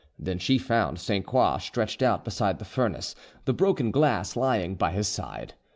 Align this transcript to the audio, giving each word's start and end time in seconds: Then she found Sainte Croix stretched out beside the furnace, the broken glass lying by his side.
Then 0.17 0.39
she 0.39 0.57
found 0.57 0.97
Sainte 0.97 1.27
Croix 1.27 1.59
stretched 1.59 2.01
out 2.01 2.25
beside 2.25 2.57
the 2.57 2.65
furnace, 2.65 3.13
the 3.45 3.53
broken 3.53 3.91
glass 3.91 4.35
lying 4.35 4.73
by 4.73 4.93
his 4.93 5.07
side. 5.07 5.53